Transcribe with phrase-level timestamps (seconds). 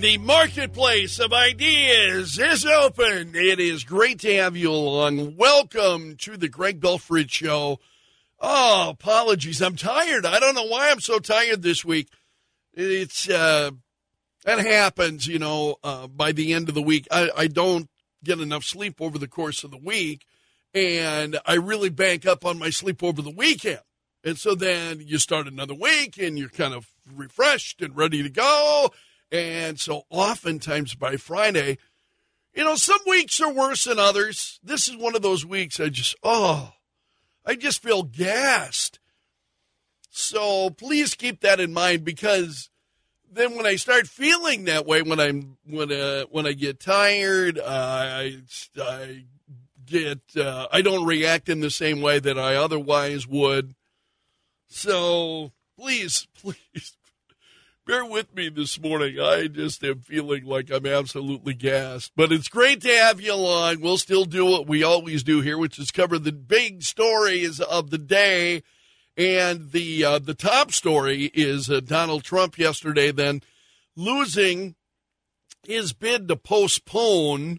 [0.00, 3.32] The marketplace of ideas is open.
[3.34, 5.36] It is great to have you along.
[5.36, 7.80] Welcome to the Greg Belfrage Show.
[8.40, 9.60] Oh, apologies.
[9.60, 10.24] I'm tired.
[10.24, 12.08] I don't know why I'm so tired this week.
[12.72, 13.72] It's, uh,
[14.46, 17.06] that happens, you know, uh, by the end of the week.
[17.10, 17.90] I, I don't
[18.24, 20.24] get enough sleep over the course of the week,
[20.72, 23.80] and I really bank up on my sleep over the weekend.
[24.24, 28.30] And so then you start another week and you're kind of refreshed and ready to
[28.30, 28.92] go.
[29.32, 31.78] And so oftentimes by Friday,
[32.54, 34.58] you know, some weeks are worse than others.
[34.62, 36.72] This is one of those weeks I just, oh,
[37.46, 38.98] I just feel gassed.
[40.10, 42.70] So please keep that in mind because
[43.30, 47.58] then when I start feeling that way, when I'm when uh, when I get tired,
[47.58, 48.42] uh, I
[48.80, 49.24] I
[49.86, 53.74] get uh, I don't react in the same way that I otherwise would.
[54.66, 56.96] So please, please
[57.90, 59.18] bear with me this morning.
[59.18, 62.12] I just am feeling like I'm absolutely gassed.
[62.14, 63.80] But it's great to have you along.
[63.80, 67.90] We'll still do what we always do here, which is cover the big stories of
[67.90, 68.62] the day.
[69.16, 73.42] And the uh, the top story is uh, Donald Trump yesterday then
[73.96, 74.76] losing
[75.64, 77.58] his bid to postpone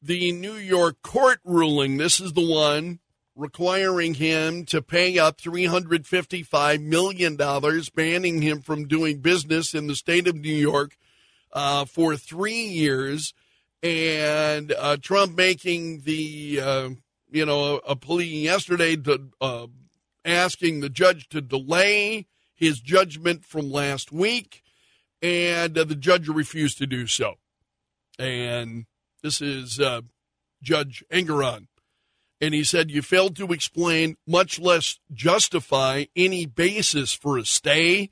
[0.00, 1.96] the New York court ruling.
[1.96, 3.00] This is the one
[3.36, 7.36] requiring him to pay up $355 million,
[7.94, 10.96] banning him from doing business in the state of New York
[11.52, 13.34] uh, for three years.
[13.82, 16.90] And uh, Trump making the, uh,
[17.30, 19.66] you know, a, plea yesterday to uh,
[20.24, 24.62] asking the judge to delay his judgment from last week.
[25.20, 27.34] And uh, the judge refused to do so.
[28.18, 28.86] And
[29.22, 30.02] this is uh,
[30.62, 31.66] Judge Engoron
[32.40, 38.10] and he said, You failed to explain, much less justify, any basis for a stay.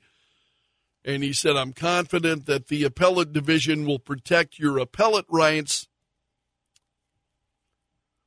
[1.05, 5.87] And he said, I'm confident that the appellate division will protect your appellate rights.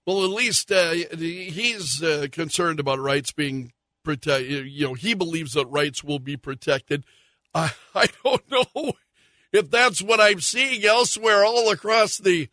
[0.07, 3.73] Well, at least uh, he's uh, concerned about rights being
[4.05, 4.69] protected.
[4.69, 7.05] You know, he believes that rights will be protected.
[7.55, 8.93] I, I don't know
[9.53, 12.49] if that's what I'm seeing elsewhere all across the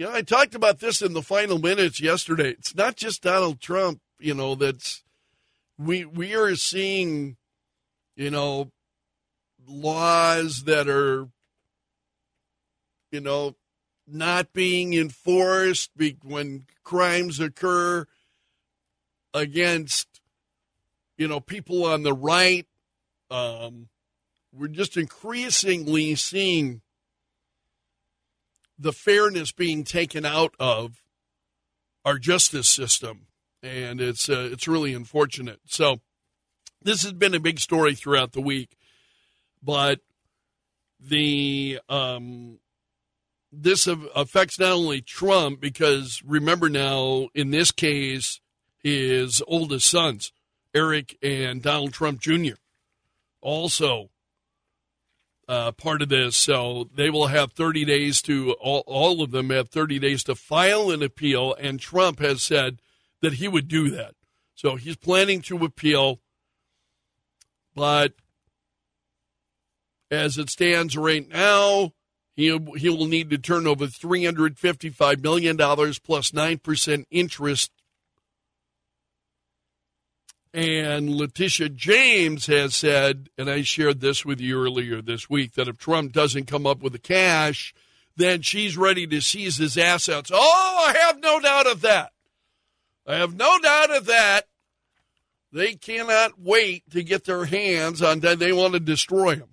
[0.00, 2.52] you know, I talked about this in the final minutes yesterday.
[2.52, 5.02] It's not just Donald Trump, you know, that's
[5.78, 7.36] we we are seeing,
[8.16, 8.70] you know,
[9.68, 11.28] laws that are
[13.12, 13.56] you know,
[14.06, 15.90] not being enforced
[16.22, 18.06] when crimes occur
[19.34, 20.08] against
[21.18, 22.66] you know people on the right
[23.30, 23.90] um,
[24.50, 26.80] we're just increasingly seeing
[28.80, 31.02] the fairness being taken out of
[32.04, 33.26] our justice system,
[33.62, 35.60] and it's uh, it's really unfortunate.
[35.66, 36.00] So
[36.82, 38.76] this has been a big story throughout the week,
[39.62, 40.00] but
[40.98, 42.58] the um,
[43.52, 48.40] this affects not only Trump because remember now in this case
[48.78, 50.32] his oldest sons
[50.74, 52.54] Eric and Donald Trump Jr.
[53.40, 54.10] also
[55.50, 56.36] uh, part of this.
[56.36, 60.36] So they will have 30 days to, all, all of them have 30 days to
[60.36, 62.80] file an appeal, and Trump has said
[63.20, 64.14] that he would do that.
[64.54, 66.20] So he's planning to appeal,
[67.74, 68.12] but
[70.08, 71.94] as it stands right now,
[72.36, 77.72] he, he will need to turn over $355 million plus 9% interest
[80.52, 85.68] and Letitia James has said, and I shared this with you earlier this week, that
[85.68, 87.72] if Trump doesn't come up with the cash,
[88.16, 90.30] then she's ready to seize his assets.
[90.32, 92.12] Oh, I have no doubt of that.
[93.06, 94.46] I have no doubt of that.
[95.52, 98.38] They cannot wait to get their hands on that.
[98.38, 99.48] They want to destroy him.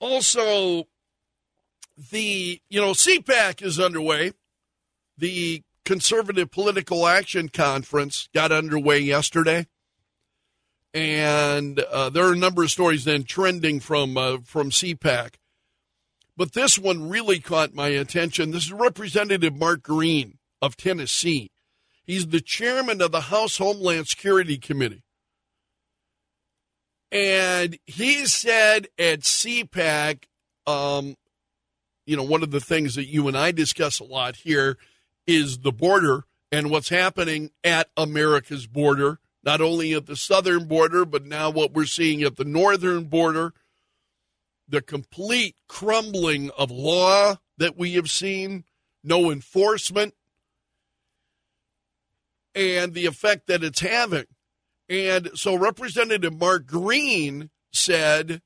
[0.00, 0.86] Also,
[2.10, 4.32] the, you know, CPAC is underway.
[5.16, 9.66] The Conservative Political Action Conference got underway yesterday,
[10.92, 15.34] and uh, there are a number of stories then trending from uh, from CPAC.
[16.36, 18.50] But this one really caught my attention.
[18.50, 21.50] This is Representative Mark Green of Tennessee.
[22.02, 25.02] He's the chairman of the House Homeland Security Committee.
[27.12, 30.24] And he said at CPAC,
[30.66, 31.14] um,
[32.06, 34.76] you know, one of the things that you and I discuss a lot here
[35.26, 41.04] is the border and what's happening at America's border, not only at the southern border,
[41.04, 43.52] but now what we're seeing at the northern border,
[44.68, 48.64] the complete crumbling of law that we have seen,
[49.02, 50.14] no enforcement,
[52.54, 54.26] and the effect that it's having.
[54.88, 58.42] And so Representative Mark Green said,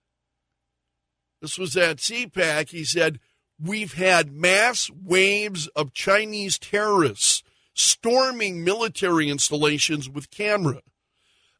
[1.40, 3.20] this was at CPAC, he said,
[3.62, 7.42] we've had mass waves of Chinese terrorists
[7.74, 10.82] storming military installations with camera,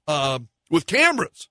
[0.07, 0.41] uh,
[0.71, 1.49] with cameras.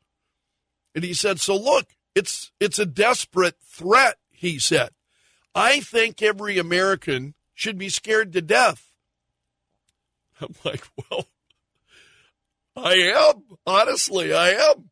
[0.94, 4.89] And he said, so look, it's, it's a desperate threat, he said.
[5.53, 8.91] I think every American should be scared to death.
[10.41, 11.27] I'm like, well,
[12.75, 13.57] I am.
[13.65, 14.89] Honestly, I am.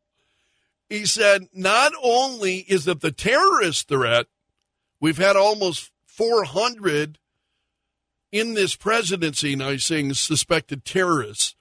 [0.88, 4.26] He said, not only is it the terrorist threat,
[5.06, 7.20] we've had almost 400
[8.32, 11.54] in this presidency, now he's saying suspected terrorists,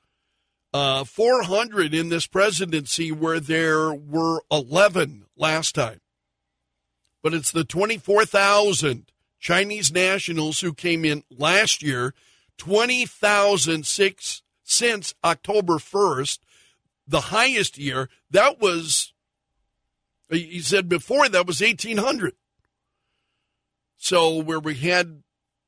[0.74, 6.01] uh, 400 in this presidency where there were 11 last time.
[7.21, 12.15] But it's the 24,000 Chinese nationals who came in last year,
[12.57, 16.39] 20,006 since October 1st,
[17.07, 18.09] the highest year.
[18.31, 19.13] That was,
[20.31, 22.33] he said before, that was 1,800.
[23.97, 25.24] So where we had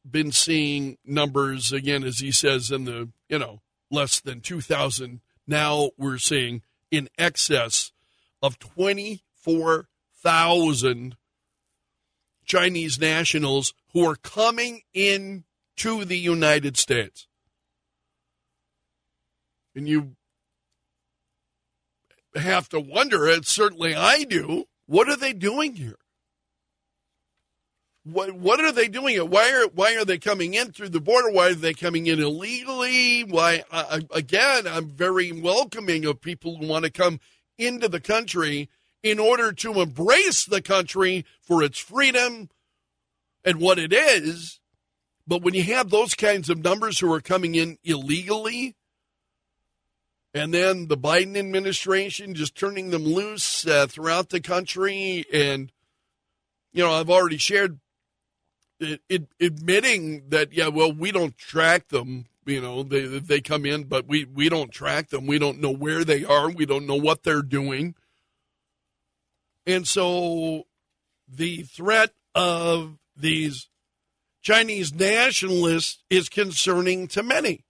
[0.09, 5.91] been seeing numbers, again, as he says, in the, you know, less than 2,000, now
[5.97, 7.91] we're seeing in excess
[8.41, 11.15] of 24,000
[12.45, 15.44] Chinese nationals who are coming in
[15.77, 17.27] to the United States.
[19.75, 20.15] And you
[22.35, 25.97] have to wonder, and certainly I do, what are they doing here?
[28.09, 29.18] What what are they doing?
[29.18, 31.30] Why are why are they coming in through the border?
[31.30, 33.25] Why are they coming in illegally?
[33.25, 34.65] Why uh, again?
[34.65, 37.19] I'm very welcoming of people who want to come
[37.57, 38.69] into the country
[39.04, 42.50] in order to embrace the country for its freedom
[43.44, 44.60] and what it is.
[45.27, 48.77] But when you have those kinds of numbers who are coming in illegally,
[50.33, 55.74] and then the Biden administration just turning them loose uh, throughout the country, and
[56.71, 57.80] you know, I've already shared
[58.79, 62.25] it, it, admitting that yeah, well, we don't track them.
[62.45, 65.27] You know, they they come in, but we we don't track them.
[65.27, 66.50] We don't know where they are.
[66.50, 67.95] We don't know what they're doing.
[69.65, 70.63] And so
[71.27, 73.68] the threat of these
[74.41, 77.65] Chinese nationalists is concerning to many.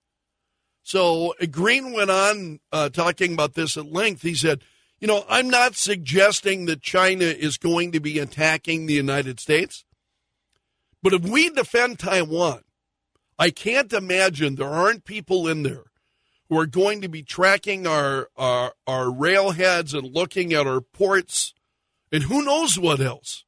[0.83, 4.21] So Green went on uh, talking about this at length.
[4.21, 4.62] He said,
[5.00, 9.83] You know, I'm not suggesting that China is going to be attacking the United States,
[11.03, 12.61] but if we defend Taiwan,
[13.39, 15.85] I can't imagine there aren't people in there
[16.49, 21.53] who are going to be tracking our, our, our railheads and looking at our ports
[22.11, 23.44] and who knows what else.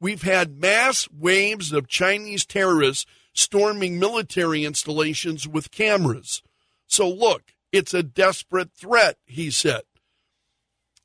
[0.00, 6.42] We've had mass waves of Chinese terrorists storming military installations with cameras.
[6.86, 9.82] So, look, it's a desperate threat, he said.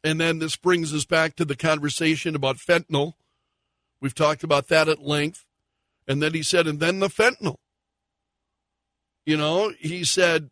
[0.03, 3.13] And then this brings us back to the conversation about fentanyl.
[4.01, 5.45] We've talked about that at length.
[6.09, 7.57] And then he said, and then the fentanyl.
[9.27, 10.50] You know, he said,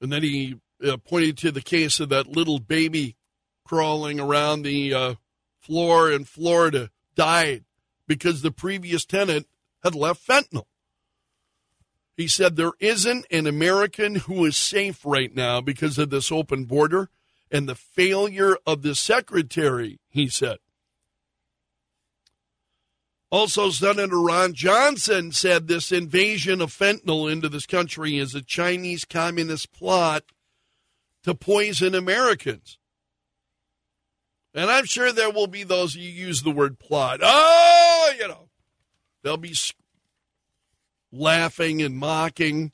[0.00, 3.16] and then he uh, pointed to the case of that little baby
[3.64, 5.14] crawling around the uh,
[5.60, 7.64] floor in Florida died
[8.08, 9.46] because the previous tenant
[9.82, 10.64] had left fentanyl.
[12.16, 16.64] He said there isn't an American who is safe right now because of this open
[16.64, 17.10] border
[17.50, 20.58] and the failure of the secretary, he said.
[23.32, 29.06] Also, Senator Ron Johnson said this invasion of fentanyl into this country is a Chinese
[29.06, 30.24] communist plot
[31.22, 32.76] to poison Americans.
[34.52, 37.20] And I'm sure there will be those who use the word plot.
[37.22, 38.50] Oh, you know,
[39.22, 39.54] they'll be
[41.10, 42.72] laughing and mocking.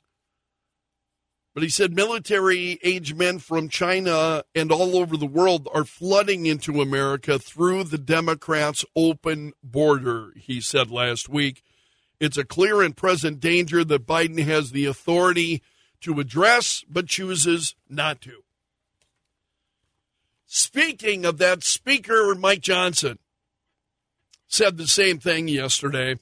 [1.59, 6.45] But he said military age men from China and all over the world are flooding
[6.45, 11.61] into America through the Democrats' open border, he said last week.
[12.17, 15.61] It's a clear and present danger that Biden has the authority
[15.99, 18.41] to address, but chooses not to.
[20.45, 23.19] Speaking of that, Speaker Mike Johnson
[24.47, 26.19] said the same thing yesterday,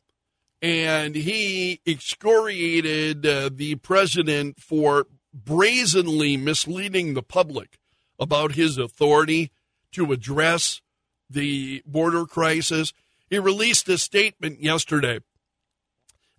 [0.64, 5.06] and he excoriated uh, the president for
[5.46, 7.80] brazenly misleading the public
[8.20, 9.52] about his authority
[9.92, 10.82] to address
[11.30, 12.94] the border crisis.
[13.30, 15.20] He released a statement yesterday,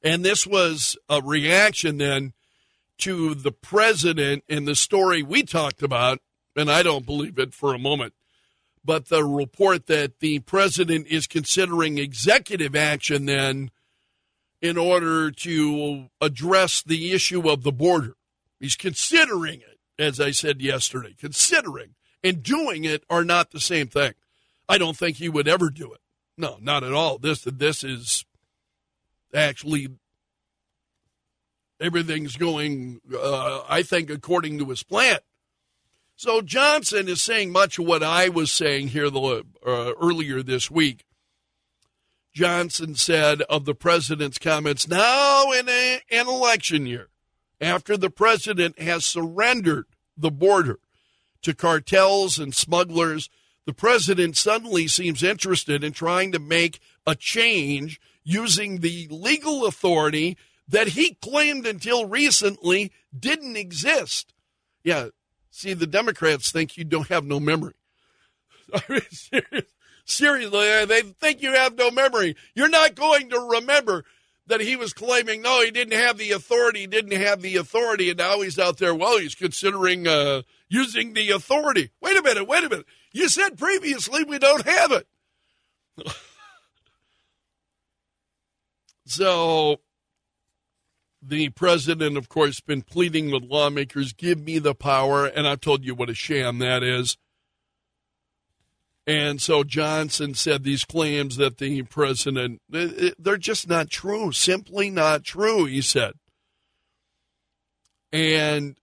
[0.03, 2.33] and this was a reaction then
[2.99, 6.19] to the president and the story we talked about
[6.59, 8.15] and I don't believe it for a moment.
[8.85, 13.71] But the report that the president is considering executive action then
[14.61, 18.15] in order to address the issue of the border.
[18.61, 21.95] He's considering it, as I said yesterday, considering.
[22.25, 24.13] and doing it are not the same thing.
[24.69, 26.01] I don't think he would ever do it.
[26.37, 27.19] No, not at all.
[27.19, 28.25] This this is
[29.35, 29.89] actually
[31.81, 35.19] everything's going, uh, I think, according to his plan.
[36.17, 40.69] So Johnson is saying much of what I was saying here the, uh, earlier this
[40.71, 41.05] week.
[42.35, 47.09] Johnson said of the president's comments now in a, an election year,
[47.61, 49.87] after the president has surrendered
[50.17, 50.79] the border
[51.43, 53.31] to cartels and smugglers,
[53.67, 60.37] the president suddenly seems interested in trying to make a change using the legal authority
[60.67, 64.35] that he claimed until recently didn't exist.
[64.85, 65.09] Yeah,
[65.51, 67.75] see, the Democrats think you don't have no memory.
[70.05, 72.37] Seriously, they think you have no memory.
[72.55, 74.05] You're not going to remember
[74.49, 78.09] that he was claiming, no, he didn't have the authority, he didn't have the authority,
[78.11, 81.91] and now he's out there, well, he's considering uh, using the authority.
[82.01, 82.87] Wait a minute, wait a minute.
[83.13, 85.07] You said previously we don't have it.
[89.07, 89.81] so
[91.23, 95.85] the president, of course, been pleading with lawmakers, give me the power, and I've told
[95.85, 97.17] you what a sham that is.
[99.09, 105.25] And so Johnson said these claims that the president, they're just not true, simply not
[105.25, 106.13] true, he said.
[108.13, 108.77] And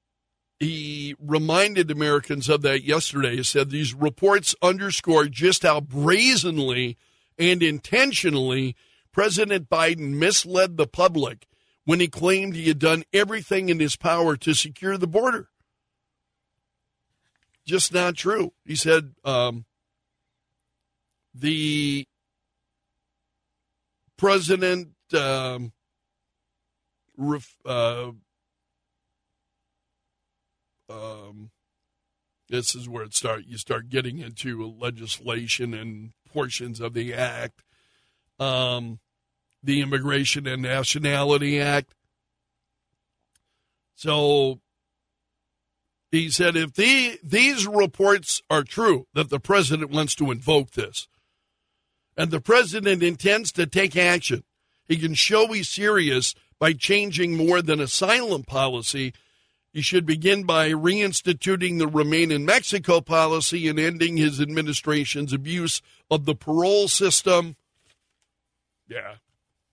[0.59, 3.35] he reminded Americans of that yesterday.
[3.35, 6.97] He said these reports underscore just how brazenly
[7.37, 8.75] and intentionally
[9.11, 11.45] President Biden misled the public
[11.83, 15.49] when he claimed he had done everything in his power to secure the border.
[17.63, 18.53] Just not true.
[18.65, 19.65] He said, um,
[21.37, 22.05] the
[24.17, 25.73] president um,
[27.17, 28.11] ref, uh,
[30.89, 31.51] um,
[32.49, 37.61] this is where it start you start getting into legislation and portions of the act.
[38.39, 38.99] Um,
[39.63, 41.95] the immigration and nationality act.
[43.95, 44.59] So
[46.11, 51.07] he said if the, these reports are true that the president wants to invoke this
[52.17, 54.43] and the president intends to take action.
[54.87, 59.13] He can show he's serious by changing more than asylum policy.
[59.73, 65.81] He should begin by reinstituting the Remain in Mexico policy and ending his administration's abuse
[66.09, 67.57] of the parole system.
[68.87, 69.15] Yeah.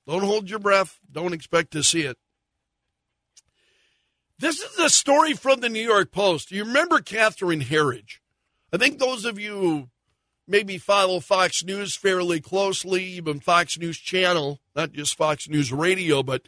[0.07, 0.99] Don't hold your breath.
[1.11, 2.19] Don't expect to see it.
[4.39, 6.51] This is a story from the New York Post.
[6.51, 8.21] You remember Catherine Herridge?
[8.73, 9.91] I think those of you
[10.47, 16.23] maybe follow Fox News fairly closely, even Fox News Channel, not just Fox News Radio,
[16.23, 16.43] but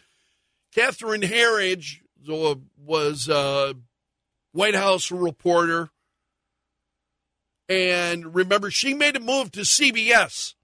[0.74, 3.74] Catherine Herridge was a
[4.52, 5.90] White House reporter.
[7.68, 10.54] And remember, she made a move to CBS.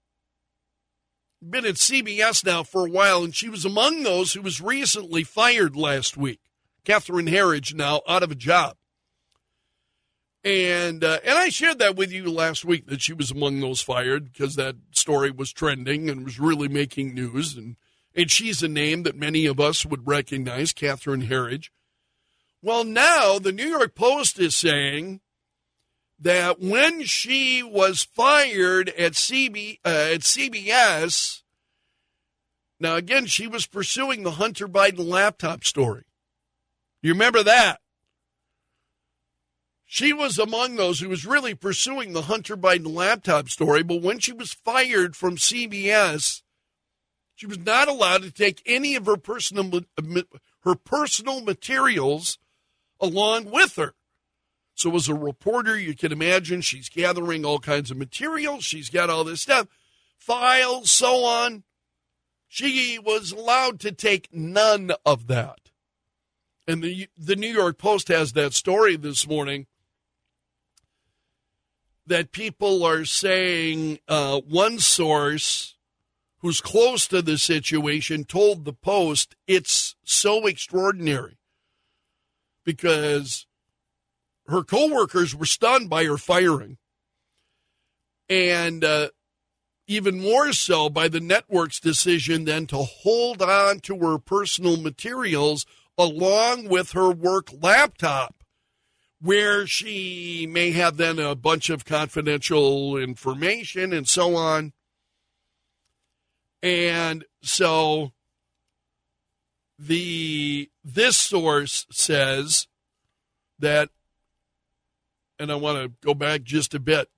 [1.41, 5.23] Been at CBS now for a while, and she was among those who was recently
[5.23, 6.39] fired last week.
[6.85, 8.75] Catherine Herridge now out of a job.
[10.43, 13.81] And uh, and I shared that with you last week that she was among those
[13.81, 17.55] fired because that story was trending and was really making news.
[17.55, 17.75] And,
[18.15, 21.69] and she's a name that many of us would recognize, Catherine Herridge.
[22.63, 25.21] Well, now the New York Post is saying
[26.19, 31.41] that when she was fired at, CB, uh, at CBS,
[32.79, 36.03] now again, she was pursuing the Hunter Biden laptop story.
[37.01, 37.80] You remember that?
[39.93, 44.19] She was among those who was really pursuing the Hunter Biden laptop story, but when
[44.19, 46.43] she was fired from CBS,
[47.35, 49.81] she was not allowed to take any of her personal
[50.61, 52.37] her personal materials
[53.01, 53.93] along with her.
[54.75, 58.63] So, as a reporter, you can imagine she's gathering all kinds of materials.
[58.63, 59.67] She's got all this stuff,
[60.17, 61.63] files, so on.
[62.47, 65.69] She was allowed to take none of that.
[66.65, 69.67] And the the New York Post has that story this morning
[72.07, 75.75] that people are saying uh, one source
[76.39, 81.37] who's close to the situation told the Post it's so extraordinary
[82.65, 83.45] because
[84.47, 86.77] her coworkers were stunned by her firing.
[88.27, 89.09] And uh,
[89.87, 95.65] even more so by the network's decision then to hold on to her personal materials
[95.97, 98.40] along with her work laptop
[99.21, 104.73] where she may have then a bunch of confidential information and so on.
[106.63, 108.11] And so
[109.77, 112.67] the this source says
[113.59, 113.89] that
[115.41, 117.09] and I want to go back just a bit.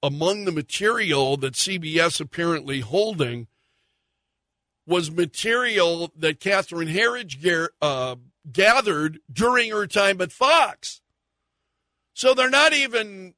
[0.00, 3.48] Among the material that CBS apparently holding
[4.86, 8.16] was material that Catherine Herridge uh,
[8.52, 11.00] gathered during her time at Fox.
[12.14, 13.34] So they're not even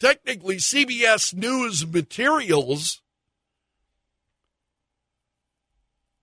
[0.00, 3.00] technically CBS News materials.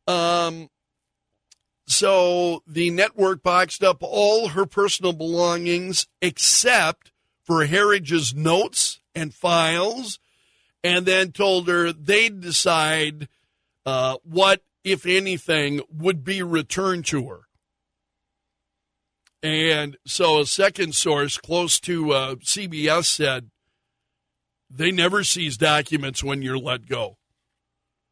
[0.07, 0.69] Um,
[1.87, 7.11] so the network boxed up all her personal belongings except
[7.43, 10.19] for Herridge's notes and files,
[10.83, 13.29] and then told her they'd decide
[13.85, 17.41] uh, what, if anything, would be returned to her.
[19.45, 23.51] And so a second source close to uh, CBS said
[24.71, 27.17] they never seize documents when you're let go.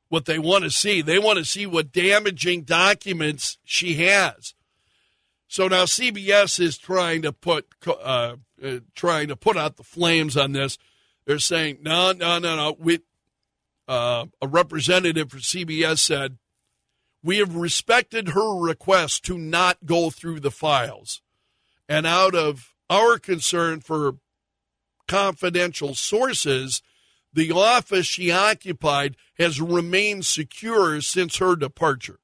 [0.09, 4.53] What they want to see, they want to see what damaging documents she has.
[5.47, 10.37] So now CBS is trying to put uh, uh, trying to put out the flames
[10.37, 10.77] on this.
[11.25, 12.75] They're saying no, no, no, no.
[12.77, 12.99] We,
[13.87, 16.37] uh, a representative for CBS said
[17.23, 21.22] we have respected her request to not go through the files.
[21.87, 24.17] And out of our concern for
[25.07, 26.81] confidential sources,
[27.33, 32.19] the office she occupied has remained secure since her departure.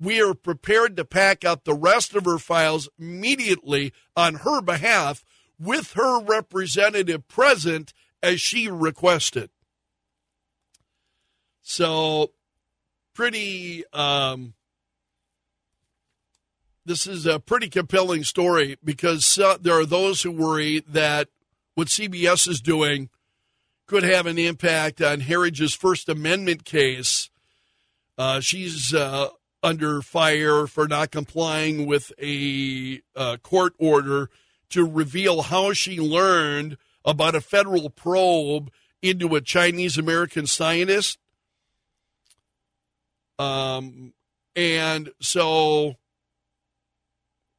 [0.00, 5.24] We are prepared to pack up the rest of her files immediately on her behalf
[5.58, 9.50] with her representative present as she requested.
[11.62, 12.32] So,
[13.14, 13.84] pretty.
[13.92, 14.54] Um,
[16.84, 21.28] this is a pretty compelling story because uh, there are those who worry that
[21.74, 23.08] what CBS is doing
[23.86, 27.30] could have an impact on Herridge's First Amendment case.
[28.16, 29.28] Uh, she's uh,
[29.62, 34.30] under fire for not complying with a uh, court order
[34.70, 38.70] to reveal how she learned about a federal probe
[39.02, 41.18] into a Chinese American scientist
[43.38, 44.12] um,
[44.54, 45.94] and so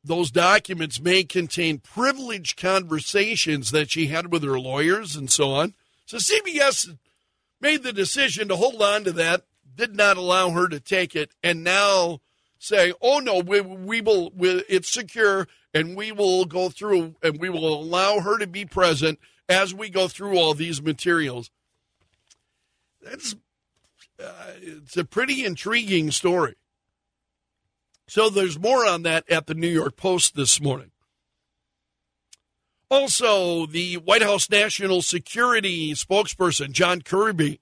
[0.05, 5.73] those documents may contain privileged conversations that she had with her lawyers and so on.
[6.05, 6.95] So CBS
[7.59, 9.43] made the decision to hold on to that,
[9.75, 12.21] did not allow her to take it, and now
[12.59, 14.31] say, "Oh no, we, we will.
[14.35, 18.65] We, it's secure, and we will go through, and we will allow her to be
[18.65, 21.49] present as we go through all these materials."
[23.01, 23.35] That's
[24.23, 26.55] uh, it's a pretty intriguing story.
[28.07, 30.91] So there's more on that at the New York Post this morning.
[32.89, 37.59] Also, the White House National Security spokesperson John Kirby,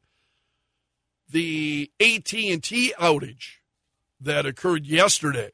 [1.30, 3.60] the AT&T outage
[4.20, 5.52] that occurred yesterday,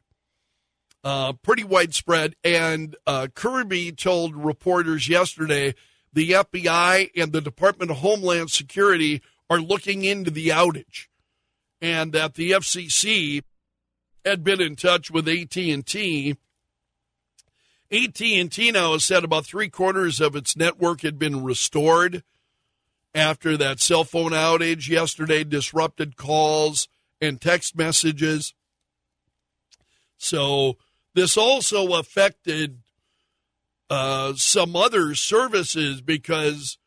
[1.03, 2.35] uh, pretty widespread.
[2.43, 5.75] And uh, Kirby told reporters yesterday
[6.11, 9.21] the FBI and the Department of Homeland Security
[9.51, 11.07] are looking into the outage,
[11.79, 13.43] and that the FCC
[14.25, 16.35] had been in touch with AT&T.
[17.91, 22.23] AT&T now has said about three quarters of its network had been restored
[23.15, 26.87] after that cell phone outage yesterday disrupted calls
[27.19, 28.53] and text messages.
[30.17, 30.77] So
[31.15, 32.79] this also affected
[33.89, 36.77] uh, some other services because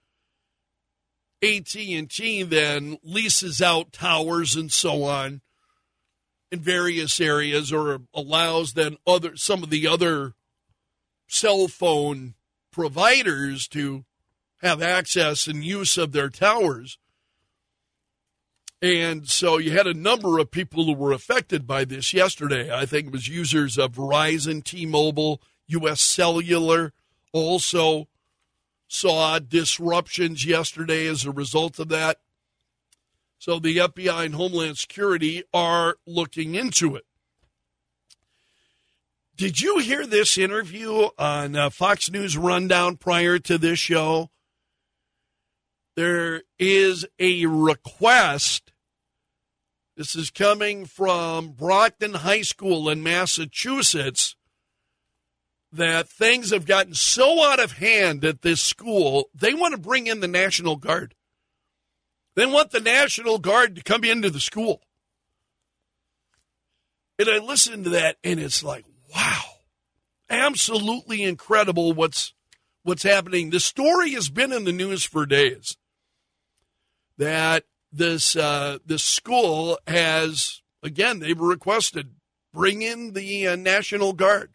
[1.43, 5.41] AT&T then leases out towers and so on
[6.53, 10.35] in various areas or allows then other some of the other
[11.27, 12.35] cell phone
[12.71, 14.05] providers to
[14.61, 16.99] have access and use of their towers.
[18.83, 22.71] And so you had a number of people who were affected by this yesterday.
[22.73, 26.93] I think it was users of Verizon, T Mobile, US Cellular,
[27.33, 28.09] also
[28.89, 32.19] saw disruptions yesterday as a result of that.
[33.43, 37.03] So the FBI and Homeland Security are looking into it.
[39.35, 44.31] Did you hear this interview on uh, Fox News Rundown prior to this show?
[45.97, 48.73] There is a request.
[49.97, 54.37] This is coming from Brockton High School in Massachusetts
[55.73, 60.07] that things have gotten so out of hand at this school, they want to bring
[60.07, 61.17] in the National Guard.
[62.35, 64.83] They want the National Guard to come into the school.
[67.19, 69.43] And I listened to that and it's like, wow,
[70.31, 72.33] absolutely incredible what's
[72.83, 73.51] what's happening.
[73.51, 75.77] The story has been in the news for days
[77.19, 82.15] that this uh, this school has again they've requested
[82.53, 84.51] bring in the uh, National Guard.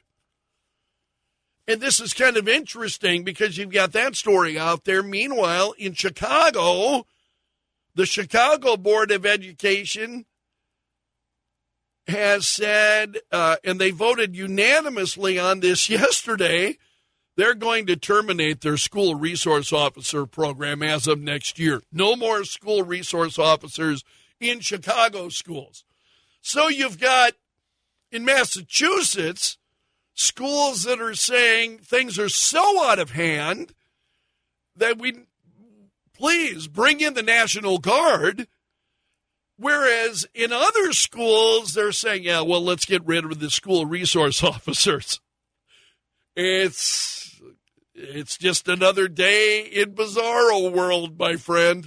[1.68, 5.04] And this is kind of interesting because you've got that story out there.
[5.04, 7.06] Meanwhile, in Chicago,
[7.98, 10.26] the Chicago Board of Education
[12.08, 16.78] has said, uh, and they voted unanimously on this yesterday,
[17.36, 21.82] they're going to terminate their school resource officer program as of next year.
[21.92, 24.04] No more school resource officers
[24.40, 25.84] in Chicago schools.
[26.40, 27.34] So you've got
[28.12, 29.58] in Massachusetts
[30.14, 33.74] schools that are saying things are so out of hand
[34.76, 35.27] that we
[36.18, 38.48] please bring in the National Guard.
[39.60, 44.44] Whereas in other schools, they're saying, yeah, well, let's get rid of the school resource
[44.44, 45.20] officers.
[46.36, 47.42] It's
[47.96, 51.84] it's just another day in bizarro world, my friend.